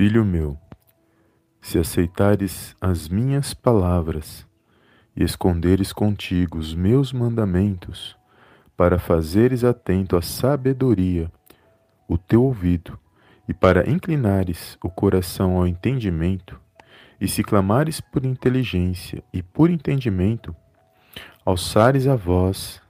Filho 0.00 0.24
meu, 0.24 0.56
se 1.60 1.78
aceitares 1.78 2.74
as 2.80 3.06
minhas 3.06 3.52
palavras 3.52 4.46
e 5.14 5.22
esconderes 5.22 5.92
contigo 5.92 6.56
os 6.56 6.74
meus 6.74 7.12
mandamentos, 7.12 8.16
para 8.74 8.98
fazeres 8.98 9.62
atento 9.62 10.16
à 10.16 10.22
sabedoria 10.22 11.30
o 12.08 12.16
teu 12.16 12.44
ouvido, 12.44 12.98
e 13.46 13.52
para 13.52 13.90
inclinares 13.90 14.78
o 14.82 14.88
coração 14.88 15.58
ao 15.58 15.66
entendimento, 15.66 16.58
e 17.20 17.28
se 17.28 17.44
clamares 17.44 18.00
por 18.00 18.24
inteligência 18.24 19.22
e 19.34 19.42
por 19.42 19.68
entendimento, 19.68 20.56
alçares 21.44 22.06
a 22.06 22.16
voz, 22.16 22.80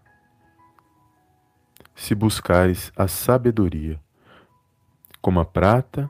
se 1.93 2.15
buscares 2.15 2.93
a 2.95 3.09
sabedoria, 3.09 4.01
como 5.21 5.41
a 5.41 5.45
prata 5.45 6.09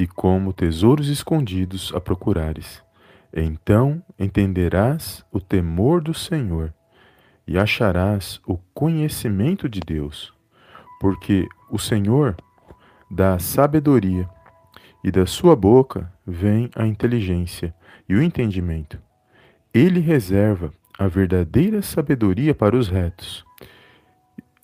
e 0.00 0.06
como 0.06 0.50
tesouros 0.54 1.08
escondidos 1.08 1.92
a 1.94 2.00
procurares. 2.00 2.82
Então 3.30 4.02
entenderás 4.18 5.22
o 5.30 5.38
temor 5.38 6.00
do 6.00 6.14
Senhor 6.14 6.72
e 7.46 7.58
acharás 7.58 8.40
o 8.46 8.56
conhecimento 8.72 9.68
de 9.68 9.78
Deus, 9.80 10.32
porque 10.98 11.46
o 11.70 11.78
Senhor 11.78 12.34
dá 13.10 13.38
sabedoria 13.38 14.26
e 15.04 15.10
da 15.10 15.26
sua 15.26 15.54
boca 15.54 16.10
vem 16.26 16.70
a 16.74 16.86
inteligência 16.86 17.74
e 18.08 18.14
o 18.14 18.22
entendimento. 18.22 18.98
Ele 19.72 20.00
reserva 20.00 20.72
a 20.98 21.08
verdadeira 21.08 21.82
sabedoria 21.82 22.54
para 22.54 22.74
os 22.74 22.88
retos. 22.88 23.44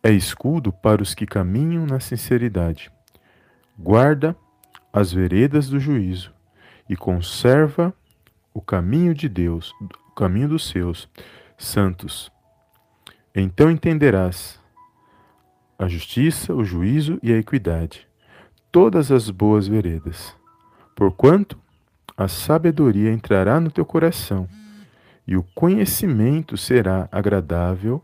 É 0.03 0.11
escudo 0.11 0.73
para 0.73 1.03
os 1.03 1.15
que 1.15 1.27
caminham 1.27 1.85
na 1.85 2.01
sinceridade. 2.01 2.91
Guarda 3.79 4.35
as 4.97 5.13
veredas 5.13 5.69
do 5.69 5.79
juízo 5.79 6.33
e 6.89 6.97
conserva 6.97 7.93
o 8.55 8.63
caminho 8.63 9.13
de 9.13 9.29
Deus, 9.29 9.75
o 10.09 10.15
caminho 10.15 10.49
dos 10.49 10.71
seus 10.71 11.07
santos. 11.59 12.33
Então 13.35 13.71
entenderás 13.71 14.59
a 15.79 15.87
justiça, 15.87 16.55
o 16.55 16.65
juízo 16.65 17.19
e 17.23 17.31
a 17.31 17.37
equidade, 17.37 18.09
todas 18.73 19.13
as 19.13 19.29
boas 19.29 19.69
veredas. 19.69 20.35
Porquanto 20.95 21.59
a 22.17 22.27
sabedoria 22.27 23.13
entrará 23.13 23.61
no 23.61 23.71
teu 23.71 23.85
coração 23.85 24.49
e 25.27 25.37
o 25.37 25.43
conhecimento 25.55 26.57
será 26.57 27.07
agradável 27.13 28.03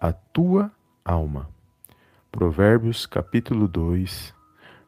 à 0.00 0.14
tua 0.14 0.72
alma. 1.04 1.50
Provérbios 2.30 3.04
capítulo 3.04 3.68
2, 3.68 4.34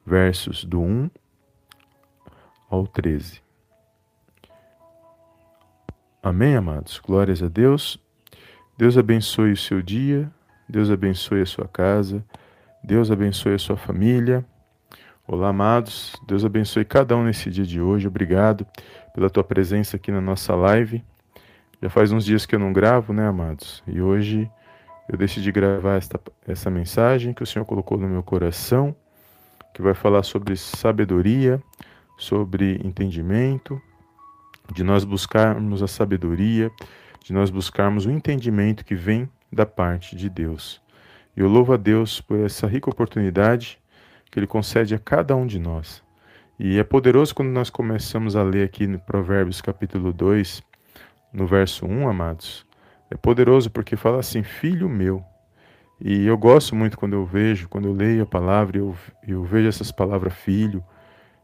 versos 0.06 0.64
do 0.64 0.80
1 0.80 1.10
ao 2.68 2.86
13. 2.86 3.42
Amém, 6.22 6.56
amados? 6.56 6.98
Glórias 6.98 7.42
a 7.42 7.48
Deus. 7.48 7.98
Deus 8.76 8.98
abençoe 8.98 9.52
o 9.52 9.56
seu 9.56 9.80
dia, 9.80 10.30
Deus 10.68 10.90
abençoe 10.90 11.42
a 11.42 11.46
sua 11.46 11.68
casa, 11.68 12.24
Deus 12.82 13.10
abençoe 13.10 13.54
a 13.54 13.58
sua 13.58 13.76
família. 13.76 14.44
Olá, 15.26 15.48
amados. 15.48 16.14
Deus 16.26 16.44
abençoe 16.44 16.84
cada 16.84 17.16
um 17.16 17.24
nesse 17.24 17.50
dia 17.50 17.64
de 17.64 17.80
hoje. 17.80 18.06
Obrigado 18.06 18.66
pela 19.14 19.30
tua 19.30 19.44
presença 19.44 19.96
aqui 19.96 20.10
na 20.10 20.20
nossa 20.20 20.54
live. 20.54 21.02
Já 21.80 21.88
faz 21.88 22.12
uns 22.12 22.24
dias 22.24 22.44
que 22.44 22.54
eu 22.54 22.58
não 22.58 22.72
gravo, 22.72 23.12
né, 23.12 23.26
amados? 23.26 23.82
E 23.86 24.00
hoje 24.02 24.50
eu 25.08 25.16
decidi 25.16 25.52
gravar 25.52 25.96
esta, 25.96 26.20
essa 26.46 26.70
mensagem 26.70 27.32
que 27.32 27.42
o 27.42 27.46
Senhor 27.46 27.64
colocou 27.64 27.96
no 27.96 28.08
meu 28.08 28.22
coração, 28.22 28.94
que 29.72 29.80
vai 29.80 29.94
falar 29.94 30.22
sobre 30.22 30.56
sabedoria, 30.56 31.62
sobre 32.16 32.80
entendimento, 32.84 33.80
de 34.72 34.82
nós 34.82 35.04
buscarmos 35.04 35.82
a 35.82 35.86
sabedoria, 35.86 36.70
de 37.22 37.32
nós 37.32 37.50
buscarmos 37.50 38.06
o 38.06 38.10
entendimento 38.10 38.84
que 38.84 38.94
vem 38.94 39.28
da 39.52 39.66
parte 39.66 40.16
de 40.16 40.28
Deus. 40.28 40.80
E 41.36 41.40
eu 41.40 41.48
louvo 41.48 41.72
a 41.72 41.76
Deus 41.76 42.20
por 42.20 42.38
essa 42.38 42.66
rica 42.66 42.90
oportunidade 42.90 43.78
que 44.30 44.38
Ele 44.38 44.46
concede 44.46 44.94
a 44.94 44.98
cada 44.98 45.34
um 45.34 45.46
de 45.46 45.58
nós. 45.58 46.02
E 46.58 46.78
é 46.78 46.84
poderoso 46.84 47.34
quando 47.34 47.48
nós 47.48 47.70
começamos 47.70 48.36
a 48.36 48.42
ler 48.42 48.64
aqui 48.64 48.86
no 48.86 48.98
Provérbios 48.98 49.60
capítulo 49.60 50.12
2, 50.12 50.62
no 51.32 51.46
verso 51.46 51.84
1, 51.84 52.08
amados. 52.08 52.64
É 53.10 53.16
poderoso 53.16 53.70
porque 53.70 53.96
fala 53.96 54.20
assim: 54.20 54.42
Filho 54.42 54.88
meu. 54.88 55.24
E 56.00 56.26
eu 56.26 56.36
gosto 56.36 56.74
muito 56.76 56.98
quando 56.98 57.14
eu 57.14 57.24
vejo, 57.24 57.68
quando 57.68 57.86
eu 57.86 57.92
leio 57.92 58.22
a 58.22 58.26
palavra, 58.26 58.78
eu, 58.78 58.94
eu 59.26 59.42
vejo 59.44 59.68
essas 59.68 59.90
palavras 59.90 60.34
filho, 60.34 60.84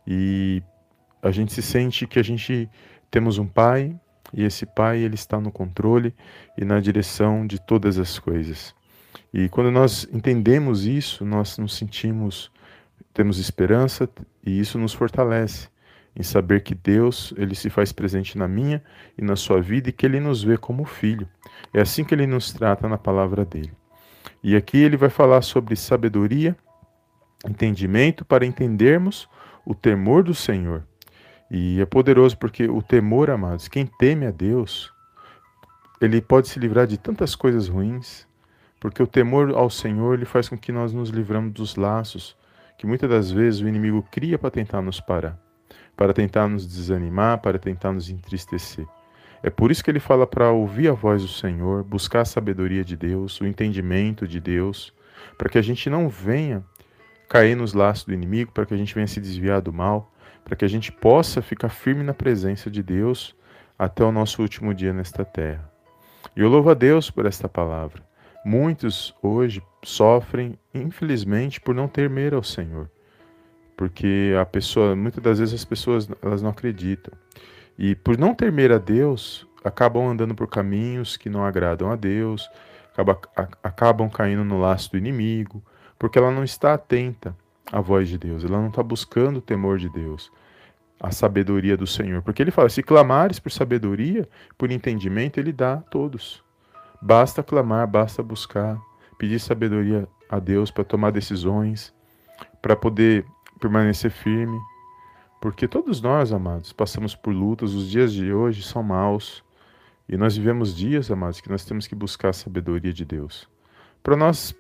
e 0.07 0.63
a 1.23 1.31
gente 1.31 1.53
se 1.53 1.63
sente 1.63 2.07
que 2.07 2.19
a 2.19 2.23
gente 2.23 2.69
temos 3.11 3.39
um 3.39 3.47
pai 3.47 3.95
e 4.33 4.45
esse 4.45 4.65
pai 4.65 4.99
ele 5.01 5.15
está 5.15 5.41
no 5.41 5.51
controle 5.51 6.15
e 6.57 6.65
na 6.65 6.81
direção 6.81 7.47
de 7.47 7.61
todas 7.61 7.99
as 7.99 8.19
coisas. 8.19 8.75
E 9.33 9.49
quando 9.49 9.71
nós 9.71 10.09
entendemos 10.13 10.87
isso, 10.87 11.25
nós 11.25 11.59
nos 11.59 11.77
sentimos 11.77 12.51
temos 13.13 13.39
esperança 13.39 14.09
e 14.45 14.61
isso 14.61 14.79
nos 14.79 14.93
fortalece 14.93 15.69
em 16.15 16.23
saber 16.23 16.63
que 16.63 16.75
Deus 16.75 17.33
ele 17.37 17.55
se 17.55 17.71
faz 17.71 17.93
presente 17.93 18.37
na 18.37 18.49
minha 18.49 18.83
e 19.17 19.23
na 19.23 19.37
sua 19.37 19.61
vida 19.61 19.89
e 19.89 19.93
que 19.93 20.07
ele 20.07 20.21
nos 20.21 20.43
vê 20.43 20.57
como 20.57 20.85
filho. 20.85 21.29
É 21.73 21.81
assim 21.81 22.05
que 22.05 22.15
ele 22.15 22.27
nos 22.27 22.53
trata 22.53 22.89
na 22.89 22.99
palavra 22.99 23.45
dele. 23.45 23.73
E 24.43 24.57
aqui 24.57 24.79
ele 24.79 24.97
vai 24.97 25.11
falar 25.11 25.43
sobre 25.43 25.77
sabedoria, 25.77 26.57
entendimento 27.47 28.25
para 28.25 28.47
entendermos 28.47 29.29
o 29.65 29.75
temor 29.75 30.23
do 30.23 30.35
Senhor. 30.35 30.87
E 31.51 31.81
é 31.81 31.85
poderoso 31.87 32.39
porque 32.39 32.69
o 32.69 32.81
temor, 32.81 33.31
amados, 33.31 33.67
quem 33.67 33.85
teme 33.85 34.27
a 34.27 34.31
Deus, 34.31 34.93
ele 36.01 36.21
pode 36.21 36.49
se 36.49 36.59
livrar 36.59 36.87
de 36.87 36.97
tantas 36.97 37.35
coisas 37.35 37.69
ruins, 37.69 38.27
porque 38.79 39.03
o 39.03 39.07
temor 39.07 39.51
ao 39.55 39.69
Senhor 39.69 40.15
ele 40.15 40.25
faz 40.25 40.49
com 40.49 40.57
que 40.57 40.71
nós 40.71 40.93
nos 40.93 41.11
livramos 41.11 41.53
dos 41.53 41.77
laços 41.77 42.37
que 42.79 42.87
muitas 42.87 43.11
das 43.11 43.31
vezes 43.31 43.61
o 43.61 43.69
inimigo 43.69 44.03
cria 44.11 44.39
para 44.39 44.51
tentar 44.51 44.81
nos 44.81 45.01
parar, 45.01 45.39
para 45.95 46.15
tentar 46.15 46.49
nos 46.49 46.67
desanimar, 46.67 47.39
para 47.43 47.59
tentar 47.59 47.93
nos 47.93 48.09
entristecer. 48.09 48.87
É 49.43 49.51
por 49.51 49.71
isso 49.71 49.85
que 49.85 49.91
ele 49.91 50.01
fala 50.01 50.27
para 50.27 50.51
ouvir 50.51 50.89
a 50.89 50.95
voz 50.95 51.21
do 51.21 51.29
Senhor, 51.29 51.85
buscar 51.85 52.23
a 52.23 52.25
sabedoria 52.25 52.83
de 52.83 52.97
Deus, 52.97 53.39
o 53.39 53.47
entendimento 53.47 54.27
de 54.27 54.41
Deus, 54.41 54.95
para 55.37 55.51
que 55.51 55.59
a 55.59 55.63
gente 55.63 55.91
não 55.91 56.09
venha 56.09 56.65
cair 57.29 57.55
nos 57.55 57.75
laços 57.75 58.05
do 58.05 58.15
inimigo, 58.15 58.51
para 58.51 58.65
que 58.65 58.73
a 58.73 58.77
gente 58.79 58.95
venha 58.95 59.07
se 59.07 59.21
desviar 59.21 59.61
do 59.61 59.75
mal, 59.75 60.11
para 60.45 60.57
que 60.57 60.65
a 60.65 60.69
gente 60.69 60.91
possa 60.91 61.41
ficar 61.41 61.69
firme 61.69 62.03
na 62.03 62.15
presença 62.15 62.71
de 62.71 62.83
Deus 62.83 63.35
até 63.79 64.05
o 64.05 64.13
nosso 64.13 64.43
último 64.43 64.75
dia 64.75 64.93
nesta 64.93 65.25
terra. 65.25 65.71
E 66.37 66.41
eu 66.41 66.49
louvo 66.49 66.71
a 66.71 66.75
Deus 66.75 67.11
por 67.11 67.27
esta 67.27 67.49
palavra. 67.49 68.03
Muitos 68.45 69.15
hoje 69.23 69.63
sofrem, 69.85 70.59
infelizmente, 70.75 71.61
por 71.61 71.75
não 71.75 71.89
temer 71.89 72.35
ao 72.35 72.43
Senhor. 72.43 72.91
Porque 73.77 74.35
a 74.41 74.45
pessoa, 74.45 74.95
muitas 74.95 75.23
das 75.23 75.39
vezes 75.39 75.55
as 75.55 75.65
pessoas 75.65 76.09
elas 76.23 76.43
não 76.43 76.51
acreditam. 76.51 77.13
E 77.79 77.95
por 77.95 78.19
não 78.19 78.35
temer 78.35 78.73
a 78.73 78.79
Deus, 78.79 79.47
acabam 79.65 80.09
andando 80.09 80.35
por 80.35 80.49
caminhos 80.49 81.17
que 81.17 81.31
não 81.31 81.45
agradam 81.45 81.91
a 81.91 81.97
Deus, 81.97 82.49
acabam, 82.93 83.17
acabam 83.63 84.11
caindo 84.11 84.45
no 84.45 84.61
laço 84.61 84.91
do 84.91 84.99
inimigo, 84.99 85.63
porque 85.99 86.19
ela 86.19 86.31
não 86.31 86.45
está 86.45 86.75
atenta 86.75 87.35
à 87.73 87.81
voz 87.81 88.09
de 88.09 88.19
Deus, 88.19 88.45
ela 88.45 88.61
não 88.61 88.69
está 88.69 88.83
buscando 88.83 89.39
o 89.39 89.43
temor 89.43 89.79
de 89.79 89.89
Deus, 89.89 90.31
a 90.99 91.11
sabedoria 91.11 91.77
do 91.77 91.87
Senhor. 91.87 92.23
Porque 92.23 92.43
ele 92.43 92.51
fala: 92.51 92.69
se 92.69 92.83
clamares 92.83 93.39
por 93.39 93.51
sabedoria, 93.53 94.29
por 94.59 94.71
entendimento, 94.71 95.39
ele 95.39 95.53
dá 95.53 95.75
a 95.75 95.81
todos. 95.81 96.43
Basta 97.01 97.43
clamar, 97.43 97.87
basta 97.87 98.23
buscar, 98.23 98.79
pedir 99.19 99.39
sabedoria 99.39 100.07
a 100.29 100.39
Deus 100.39 100.71
para 100.71 100.85
tomar 100.85 101.11
decisões, 101.11 101.95
para 102.61 102.77
poder 102.77 103.25
permanecer 103.59 104.11
firme. 104.11 104.59
Porque 105.41 105.67
todos 105.67 106.03
nós, 106.03 106.33
amados, 106.33 106.73
passamos 106.73 107.15
por 107.15 107.33
lutas, 107.33 107.73
os 107.73 107.89
dias 107.89 108.13
de 108.13 108.33
hoje 108.33 108.63
são 108.63 108.83
maus. 108.83 109.43
E 110.07 110.17
nós 110.17 110.37
vivemos 110.37 110.77
dias, 110.77 111.11
amados, 111.11 111.41
que 111.41 111.49
nós 111.49 111.65
temos 111.65 111.87
que 111.87 111.95
buscar 111.95 112.31
a 112.31 112.33
sabedoria 112.33 112.93
de 112.93 113.05
Deus. 113.05 113.49
Para 114.03 114.17
nós 114.17 114.55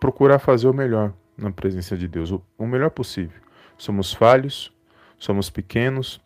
procurar 0.00 0.38
fazer 0.38 0.68
o 0.68 0.72
melhor 0.72 1.12
na 1.36 1.50
presença 1.50 1.96
de 1.96 2.06
Deus, 2.06 2.30
o 2.30 2.66
melhor 2.66 2.90
possível. 2.90 3.40
Somos 3.76 4.12
falhos, 4.12 4.72
somos 5.18 5.50
pequenos, 5.50 6.20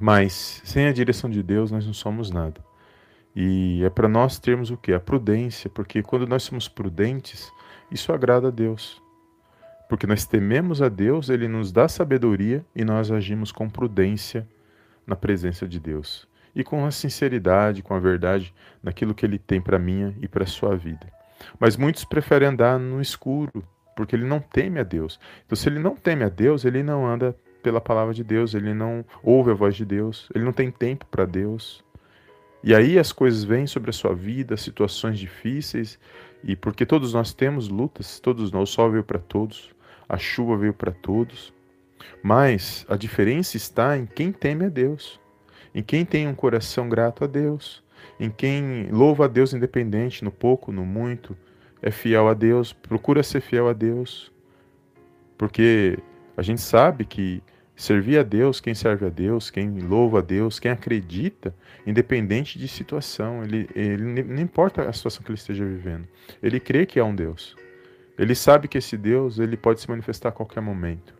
mas 0.00 0.62
sem 0.64 0.86
a 0.86 0.92
direção 0.92 1.28
de 1.28 1.42
Deus 1.42 1.70
nós 1.70 1.86
não 1.86 1.92
somos 1.92 2.30
nada. 2.30 2.60
E 3.34 3.84
é 3.84 3.90
para 3.90 4.08
nós 4.08 4.38
termos 4.38 4.70
o 4.70 4.76
que? 4.76 4.92
A 4.92 5.00
prudência, 5.00 5.70
porque 5.70 6.02
quando 6.02 6.26
nós 6.26 6.42
somos 6.42 6.68
prudentes, 6.68 7.50
isso 7.90 8.12
agrada 8.12 8.48
a 8.48 8.50
Deus. 8.50 9.00
Porque 9.88 10.06
nós 10.06 10.24
tememos 10.24 10.80
a 10.80 10.88
Deus, 10.88 11.28
Ele 11.28 11.48
nos 11.48 11.72
dá 11.72 11.88
sabedoria 11.88 12.64
e 12.74 12.84
nós 12.84 13.10
agimos 13.10 13.52
com 13.52 13.68
prudência 13.68 14.48
na 15.06 15.16
presença 15.16 15.66
de 15.66 15.80
Deus. 15.80 16.28
E 16.54 16.64
com 16.64 16.84
a 16.84 16.90
sinceridade, 16.90 17.82
com 17.82 17.94
a 17.94 18.00
verdade 18.00 18.54
naquilo 18.82 19.14
que 19.14 19.24
Ele 19.24 19.38
tem 19.38 19.60
para 19.60 19.78
minha 19.78 20.14
e 20.20 20.26
para 20.26 20.46
sua 20.46 20.76
vida. 20.76 21.06
Mas 21.58 21.76
muitos 21.76 22.04
preferem 22.04 22.48
andar 22.48 22.78
no 22.78 23.00
escuro, 23.00 23.64
porque 24.00 24.16
ele 24.16 24.24
não 24.24 24.40
teme 24.40 24.80
a 24.80 24.82
Deus. 24.82 25.20
Então, 25.44 25.54
se 25.54 25.68
ele 25.68 25.78
não 25.78 25.94
teme 25.94 26.24
a 26.24 26.30
Deus, 26.30 26.64
ele 26.64 26.82
não 26.82 27.06
anda 27.06 27.36
pela 27.62 27.82
palavra 27.82 28.14
de 28.14 28.24
Deus, 28.24 28.54
ele 28.54 28.72
não 28.72 29.04
ouve 29.22 29.50
a 29.50 29.54
voz 29.54 29.76
de 29.76 29.84
Deus, 29.84 30.26
ele 30.34 30.42
não 30.42 30.54
tem 30.54 30.70
tempo 30.70 31.04
para 31.10 31.26
Deus. 31.26 31.84
E 32.64 32.74
aí 32.74 32.98
as 32.98 33.12
coisas 33.12 33.44
vêm 33.44 33.66
sobre 33.66 33.90
a 33.90 33.92
sua 33.92 34.14
vida, 34.14 34.56
situações 34.56 35.18
difíceis, 35.18 35.98
e 36.42 36.56
porque 36.56 36.86
todos 36.86 37.12
nós 37.12 37.34
temos 37.34 37.68
lutas, 37.68 38.18
todos 38.18 38.50
nós, 38.50 38.70
o 38.70 38.72
sol 38.72 38.90
veio 38.90 39.04
para 39.04 39.18
todos, 39.18 39.70
a 40.08 40.16
chuva 40.16 40.56
veio 40.56 40.72
para 40.72 40.92
todos, 40.92 41.52
mas 42.22 42.86
a 42.88 42.96
diferença 42.96 43.58
está 43.58 43.98
em 43.98 44.06
quem 44.06 44.32
teme 44.32 44.64
a 44.64 44.70
Deus, 44.70 45.20
em 45.74 45.82
quem 45.82 46.06
tem 46.06 46.26
um 46.26 46.34
coração 46.34 46.88
grato 46.88 47.22
a 47.22 47.26
Deus, 47.26 47.84
em 48.18 48.30
quem 48.30 48.88
louva 48.90 49.26
a 49.26 49.28
Deus 49.28 49.52
independente, 49.52 50.24
no 50.24 50.32
pouco, 50.32 50.72
no 50.72 50.86
muito, 50.86 51.36
é 51.82 51.90
fiel 51.90 52.28
a 52.28 52.34
Deus, 52.34 52.72
procura 52.72 53.22
ser 53.22 53.40
fiel 53.40 53.68
a 53.68 53.72
Deus, 53.72 54.32
porque 55.38 55.98
a 56.36 56.42
gente 56.42 56.60
sabe 56.60 57.04
que 57.04 57.42
servir 57.74 58.18
a 58.18 58.22
Deus, 58.22 58.60
quem 58.60 58.74
serve 58.74 59.06
a 59.06 59.08
Deus, 59.08 59.50
quem 59.50 59.80
louva 59.80 60.18
a 60.18 60.22
Deus, 60.22 60.58
quem 60.60 60.70
acredita, 60.70 61.54
independente 61.86 62.58
de 62.58 62.68
situação, 62.68 63.42
ele, 63.42 63.68
ele 63.74 64.22
não 64.22 64.42
importa 64.42 64.88
a 64.88 64.92
situação 64.92 65.22
que 65.22 65.30
ele 65.30 65.38
esteja 65.38 65.64
vivendo, 65.64 66.06
ele 66.42 66.60
crê 66.60 66.84
que 66.84 67.00
há 67.00 67.04
um 67.04 67.14
Deus. 67.14 67.56
Ele 68.18 68.34
sabe 68.34 68.68
que 68.68 68.76
esse 68.76 68.98
Deus 68.98 69.38
ele 69.38 69.56
pode 69.56 69.80
se 69.80 69.88
manifestar 69.88 70.28
a 70.28 70.32
qualquer 70.32 70.60
momento. 70.60 71.14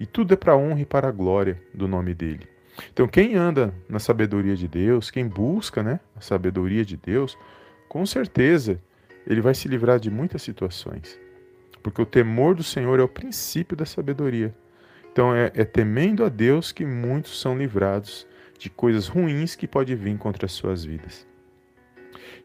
E 0.00 0.06
tudo 0.06 0.32
é 0.32 0.36
para 0.36 0.54
a 0.54 0.56
honra 0.56 0.80
e 0.80 0.86
para 0.86 1.06
a 1.06 1.12
glória 1.12 1.60
do 1.72 1.86
nome 1.86 2.14
dele. 2.14 2.48
Então, 2.92 3.06
quem 3.06 3.34
anda 3.36 3.74
na 3.88 3.98
sabedoria 3.98 4.56
de 4.56 4.66
Deus, 4.66 5.10
quem 5.10 5.28
busca 5.28 5.82
né, 5.82 6.00
a 6.16 6.20
sabedoria 6.22 6.84
de 6.84 6.96
Deus, 6.96 7.38
com 7.88 8.04
certeza 8.06 8.80
ele 9.26 9.40
vai 9.40 9.54
se 9.54 9.68
livrar 9.68 9.98
de 9.98 10.10
muitas 10.10 10.42
situações. 10.42 11.18
Porque 11.82 12.00
o 12.00 12.06
temor 12.06 12.54
do 12.54 12.62
Senhor 12.62 12.98
é 12.98 13.02
o 13.02 13.08
princípio 13.08 13.76
da 13.76 13.84
sabedoria. 13.84 14.54
Então 15.12 15.34
é, 15.34 15.52
é 15.54 15.64
temendo 15.64 16.24
a 16.24 16.28
Deus 16.28 16.72
que 16.72 16.84
muitos 16.84 17.40
são 17.40 17.56
livrados 17.56 18.26
de 18.58 18.70
coisas 18.70 19.06
ruins 19.06 19.54
que 19.54 19.68
podem 19.68 19.94
vir 19.94 20.16
contra 20.18 20.46
as 20.46 20.52
suas 20.52 20.84
vidas. 20.84 21.26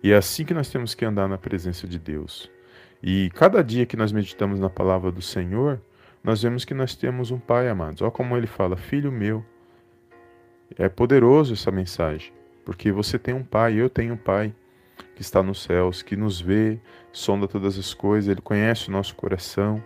E 0.04 0.12
é 0.12 0.16
assim 0.16 0.46
que 0.46 0.54
nós 0.54 0.70
temos 0.70 0.94
que 0.94 1.06
andar 1.06 1.28
na 1.28 1.38
presença 1.38 1.88
de 1.88 2.00
Deus. 2.00 2.50
E 3.02 3.30
cada 3.34 3.64
dia 3.64 3.86
que 3.86 3.98
nós 3.98 4.12
meditamos 4.12 4.60
na 4.60 4.70
palavra 4.70 5.12
do 5.12 5.22
Senhor, 5.22 5.82
nós 6.24 6.44
vemos 6.44 6.66
que 6.66 6.74
nós 6.74 6.96
temos 6.96 7.32
um 7.32 7.40
Pai, 7.40 7.70
amados. 7.70 8.02
Olha 8.02 8.12
como 8.12 8.36
ele 8.36 8.48
fala: 8.48 8.75
Filho 8.75 9.12
meu. 9.12 9.44
É 10.78 10.88
poderoso 10.88 11.54
essa 11.54 11.72
mensagem, 11.72 12.32
porque 12.64 12.92
você 12.92 13.18
tem 13.18 13.34
um 13.34 13.44
Pai, 13.44 13.74
eu 13.74 13.90
tenho 13.90 14.14
um 14.14 14.18
Pai 14.18 14.54
que 15.19 15.24
está 15.24 15.44
nos 15.44 15.63
céus, 15.63 16.01
que 16.01 16.16
nos 16.16 16.39
vê, 16.39 16.80
sonda 17.12 17.45
todas 17.45 17.77
as 17.77 17.94
coisas, 17.94 18.30
Ele 18.30 18.39
conhece 18.39 18.88
o 18.88 18.92
nosso 18.94 19.13
coração, 19.16 19.83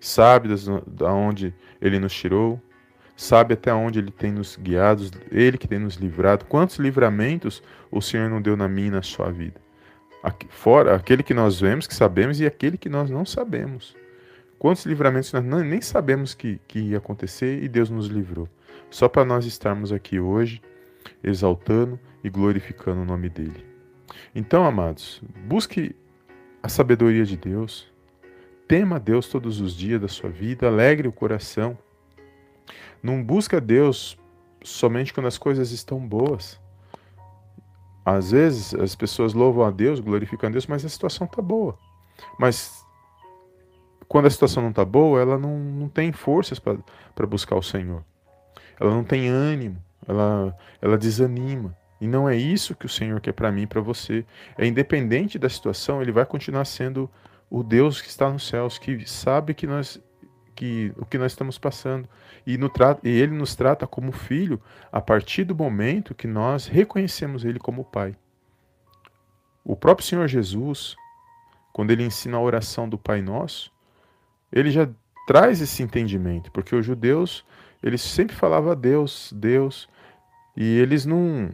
sabe 0.00 0.48
da 0.86 1.12
onde 1.12 1.54
Ele 1.78 1.98
nos 1.98 2.14
tirou, 2.14 2.58
sabe 3.14 3.52
até 3.52 3.70
onde 3.70 3.98
Ele 3.98 4.10
tem 4.10 4.32
nos 4.32 4.56
guiado, 4.56 5.10
Ele 5.30 5.58
que 5.58 5.68
tem 5.68 5.78
nos 5.78 5.96
livrado. 5.96 6.46
Quantos 6.46 6.76
livramentos 6.76 7.62
o 7.90 8.00
Senhor 8.00 8.30
não 8.30 8.40
deu 8.40 8.56
na 8.56 8.66
minha 8.66 8.88
e 8.88 8.90
na 8.92 9.02
sua 9.02 9.30
vida? 9.30 9.60
Fora 10.48 10.96
aquele 10.96 11.22
que 11.22 11.34
nós 11.34 11.60
vemos, 11.60 11.86
que 11.86 11.94
sabemos, 11.94 12.40
e 12.40 12.46
aquele 12.46 12.78
que 12.78 12.88
nós 12.88 13.10
não 13.10 13.26
sabemos. 13.26 13.94
Quantos 14.58 14.86
livramentos 14.86 15.34
nós 15.34 15.66
nem 15.66 15.82
sabemos 15.82 16.32
que, 16.32 16.58
que 16.66 16.78
ia 16.78 16.96
acontecer 16.96 17.62
e 17.62 17.68
Deus 17.68 17.90
nos 17.90 18.06
livrou. 18.06 18.48
Só 18.88 19.06
para 19.06 19.22
nós 19.22 19.44
estarmos 19.44 19.92
aqui 19.92 20.18
hoje, 20.18 20.62
exaltando 21.22 22.00
e 22.24 22.30
glorificando 22.30 23.02
o 23.02 23.04
nome 23.04 23.28
dEle. 23.28 23.71
Então, 24.34 24.64
amados, 24.64 25.22
busque 25.46 25.94
a 26.62 26.68
sabedoria 26.68 27.24
de 27.24 27.36
Deus, 27.36 27.90
tema 28.68 28.96
a 28.96 28.98
Deus 28.98 29.28
todos 29.28 29.60
os 29.60 29.76
dias 29.76 30.00
da 30.00 30.08
sua 30.08 30.30
vida, 30.30 30.66
alegre 30.66 31.08
o 31.08 31.12
coração. 31.12 31.76
Não 33.02 33.22
busca 33.22 33.60
Deus 33.60 34.18
somente 34.62 35.12
quando 35.12 35.26
as 35.26 35.38
coisas 35.38 35.72
estão 35.72 35.98
boas. 35.98 36.60
Às 38.04 38.30
vezes 38.30 38.74
as 38.74 38.94
pessoas 38.94 39.32
louvam 39.32 39.64
a 39.64 39.70
Deus, 39.70 40.00
glorificam 40.00 40.48
a 40.48 40.52
Deus, 40.52 40.66
mas 40.66 40.84
a 40.84 40.88
situação 40.88 41.26
está 41.26 41.42
boa. 41.42 41.78
Mas 42.38 42.84
quando 44.08 44.26
a 44.26 44.30
situação 44.30 44.62
não 44.62 44.70
está 44.70 44.84
boa, 44.84 45.20
ela 45.20 45.38
não, 45.38 45.58
não 45.58 45.88
tem 45.88 46.12
forças 46.12 46.58
para 46.58 47.26
buscar 47.26 47.56
o 47.56 47.62
Senhor. 47.62 48.04
Ela 48.78 48.90
não 48.90 49.04
tem 49.04 49.28
ânimo, 49.28 49.82
ela, 50.06 50.56
ela 50.80 50.98
desanima. 50.98 51.76
E 52.02 52.08
não 52.08 52.28
é 52.28 52.36
isso 52.36 52.74
que 52.74 52.84
o 52.84 52.88
Senhor 52.88 53.20
quer 53.20 53.30
para 53.30 53.52
mim 53.52 53.62
e 53.62 53.66
para 53.68 53.80
você. 53.80 54.26
É 54.58 54.66
independente 54.66 55.38
da 55.38 55.48
situação, 55.48 56.02
ele 56.02 56.10
vai 56.10 56.26
continuar 56.26 56.64
sendo 56.64 57.08
o 57.48 57.62
Deus 57.62 58.02
que 58.02 58.08
está 58.08 58.28
nos 58.28 58.48
céus, 58.48 58.76
que 58.76 59.08
sabe 59.08 59.54
que 59.54 59.68
nós 59.68 60.02
que 60.56 60.92
o 60.96 61.06
que 61.06 61.16
nós 61.16 61.30
estamos 61.30 61.58
passando 61.58 62.08
e, 62.44 62.58
no, 62.58 62.68
e 63.04 63.08
ele 63.08 63.32
nos 63.32 63.54
trata 63.54 63.86
como 63.86 64.10
filho 64.10 64.60
a 64.90 65.00
partir 65.00 65.44
do 65.44 65.54
momento 65.54 66.12
que 66.12 66.26
nós 66.26 66.66
reconhecemos 66.66 67.44
ele 67.44 67.60
como 67.60 67.84
pai. 67.84 68.16
O 69.64 69.76
próprio 69.76 70.04
Senhor 70.04 70.26
Jesus, 70.26 70.96
quando 71.72 71.92
ele 71.92 72.02
ensina 72.02 72.36
a 72.36 72.40
oração 72.40 72.88
do 72.88 72.98
Pai 72.98 73.22
Nosso, 73.22 73.72
ele 74.50 74.72
já 74.72 74.88
traz 75.24 75.60
esse 75.60 75.84
entendimento, 75.84 76.50
porque 76.50 76.74
os 76.74 76.84
judeus, 76.84 77.46
eles 77.80 78.02
sempre 78.02 78.34
falavam 78.34 78.74
Deus, 78.74 79.32
Deus, 79.32 79.88
e 80.56 80.64
eles 80.64 81.06
não 81.06 81.48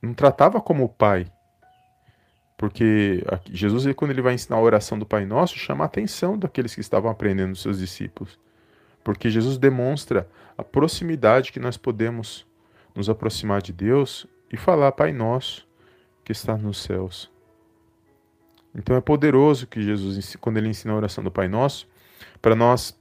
não 0.00 0.14
tratava 0.14 0.60
como 0.60 0.88
pai. 0.88 1.26
Porque 2.56 3.24
Jesus, 3.50 3.86
quando 3.94 4.10
ele 4.10 4.22
vai 4.22 4.34
ensinar 4.34 4.56
a 4.56 4.60
oração 4.60 4.98
do 4.98 5.06
Pai 5.06 5.24
Nosso, 5.24 5.56
chama 5.56 5.84
a 5.84 5.86
atenção 5.86 6.36
daqueles 6.36 6.74
que 6.74 6.80
estavam 6.80 7.08
aprendendo 7.08 7.52
dos 7.52 7.62
seus 7.62 7.78
discípulos. 7.78 8.38
Porque 9.04 9.30
Jesus 9.30 9.56
demonstra 9.56 10.28
a 10.56 10.64
proximidade 10.64 11.52
que 11.52 11.60
nós 11.60 11.76
podemos 11.76 12.44
nos 12.96 13.08
aproximar 13.08 13.62
de 13.62 13.72
Deus 13.72 14.26
e 14.52 14.56
falar 14.56 14.90
Pai 14.90 15.12
Nosso 15.12 15.68
que 16.24 16.32
está 16.32 16.56
nos 16.56 16.82
céus. 16.82 17.30
Então 18.74 18.96
é 18.96 19.00
poderoso 19.00 19.66
que 19.66 19.80
Jesus, 19.80 20.36
quando 20.36 20.56
ele 20.56 20.68
ensina 20.68 20.92
a 20.92 20.96
oração 20.96 21.22
do 21.22 21.30
Pai 21.30 21.46
Nosso, 21.46 21.88
para 22.42 22.56
nós 22.56 22.98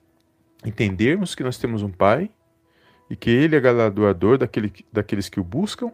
entendermos 0.63 1.35
que 1.35 1.43
nós 1.43 1.57
temos 1.57 1.81
um 1.81 1.91
Pai 1.91 2.29
e 3.09 3.15
que 3.15 3.29
Ele 3.29 3.55
é 3.55 3.59
galardoador 3.59 4.37
daquele, 4.37 4.71
daqueles 4.91 5.29
que 5.29 5.39
o 5.39 5.43
buscam 5.43 5.91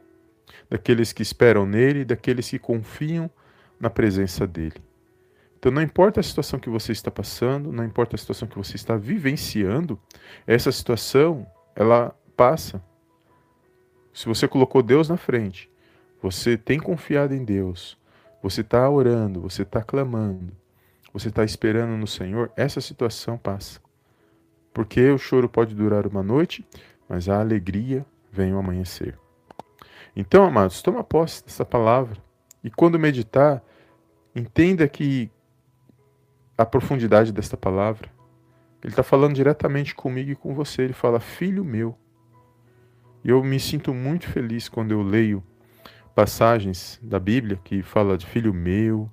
daqueles 0.74 1.14
que 1.14 1.22
esperam 1.22 1.68
nele, 1.68 2.04
daqueles 2.04 2.50
que 2.50 2.58
confiam 2.58 3.30
na 3.80 3.92
presença 3.92 4.48
dele. 4.48 4.82
Então, 5.60 5.72
não 5.72 5.84
importa 5.84 6.20
a 6.20 6.24
situação 6.24 6.60
que 6.60 6.68
você 6.68 6.92
está 6.92 7.12
passando, 7.12 7.72
não 7.72 7.86
importa 7.86 8.16
a 8.16 8.18
situação 8.18 8.48
que 8.48 8.58
você 8.58 8.76
está 8.76 8.98
vivenciando, 8.98 10.00
essa 10.48 10.72
situação, 10.72 11.46
ela 11.76 12.16
passa. 12.36 12.84
Se 14.12 14.26
você 14.26 14.48
colocou 14.48 14.82
Deus 14.82 15.10
na 15.10 15.16
frente, 15.16 15.70
você 16.20 16.58
tem 16.58 16.80
confiado 16.80 17.36
em 17.36 17.46
Deus, 17.46 17.96
você 18.42 18.62
está 18.62 18.90
orando, 18.90 19.42
você 19.42 19.62
está 19.62 19.84
clamando, 19.84 20.52
você 21.14 21.28
está 21.28 21.44
esperando 21.44 21.96
no 21.96 22.08
Senhor, 22.08 22.52
essa 22.58 22.82
situação 22.82 23.38
passa. 23.38 23.80
Porque 24.74 25.08
o 25.12 25.20
choro 25.20 25.48
pode 25.48 25.76
durar 25.76 26.08
uma 26.08 26.24
noite, 26.24 26.66
mas 27.08 27.30
a 27.30 27.40
alegria 27.40 28.04
vem 28.32 28.54
ao 28.54 28.60
amanhecer. 28.60 29.23
Então, 30.16 30.46
amados, 30.46 30.82
toma 30.82 31.04
posse 31.04 31.44
dessa 31.44 31.66
palavra 31.66 32.18
e 32.64 32.70
quando 32.70 33.00
meditar, 33.00 33.64
entenda 34.36 34.88
que 34.88 35.30
a 36.58 36.66
profundidade 36.66 37.32
desta 37.32 37.58
palavra. 37.58 38.10
Ele 38.82 38.92
está 38.92 39.04
falando 39.04 39.36
diretamente 39.36 39.96
comigo 39.96 40.32
e 40.32 40.36
com 40.36 40.54
você. 40.54 40.84
Ele 40.84 40.94
fala, 40.94 41.20
filho 41.20 41.64
meu. 41.64 41.98
E 43.24 43.30
eu 43.30 43.44
me 43.44 43.60
sinto 43.60 43.94
muito 43.94 44.28
feliz 44.28 44.68
quando 44.70 44.92
eu 44.92 45.02
leio 45.02 45.44
passagens 46.14 47.00
da 47.02 47.20
Bíblia 47.20 47.60
que 47.64 47.82
fala 47.82 48.18
de 48.18 48.26
filho 48.26 48.54
meu, 48.54 49.10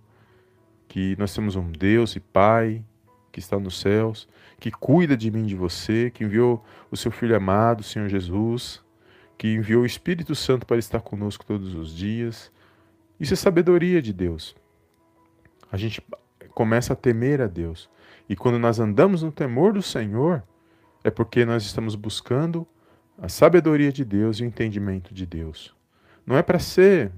que 0.87 1.17
nós 1.19 1.35
temos 1.35 1.57
um 1.57 1.71
Deus 1.71 2.15
e 2.17 2.21
Pai 2.21 2.85
que 3.33 3.39
está 3.39 3.59
nos 3.61 3.79
céus, 3.81 4.29
que 4.59 4.73
cuida 4.73 5.17
de 5.17 5.31
mim, 5.31 5.47
de 5.47 5.55
você, 5.55 6.11
que 6.11 6.25
enviou 6.25 6.65
o 6.91 6.97
seu 6.97 7.13
filho 7.13 7.37
amado, 7.37 7.81
o 7.81 7.85
Senhor 7.85 8.09
Jesus, 8.09 8.83
que 9.41 9.55
enviou 9.55 9.85
o 9.85 9.87
Espírito 9.87 10.35
Santo 10.35 10.67
para 10.67 10.77
estar 10.77 11.01
conosco 11.01 11.47
todos 11.47 11.75
os 11.75 11.97
dias. 11.97 12.53
Isso 13.19 13.33
é 13.33 13.37
sabedoria 13.39 14.03
de 14.03 14.13
Deus. 14.13 14.55
A 15.73 15.79
gente 15.79 16.07
começa 16.51 16.93
a 16.93 16.97
temer 16.97 17.41
a 17.41 17.47
Deus. 17.47 17.89
E 18.29 18.37
quando 18.37 18.59
nós 18.59 18.79
andamos 18.79 19.23
no 19.23 19.33
temor 19.33 19.73
do 19.73 19.81
Senhor, 19.81 20.43
é 21.03 21.11
porque 21.11 21.47
nós 21.47 21.65
estamos 21.65 21.95
buscando 21.95 22.69
a 23.17 23.31
sabedoria 23.31 23.91
de 23.91 24.05
Deus 24.05 24.37
e 24.37 24.43
o 24.43 24.47
entendimento 24.47 25.15
de 25.15 25.25
Deus. 25.25 25.75
Não 26.27 26.37
é 26.37 26.43
para 26.43 26.59
ser 26.59 27.11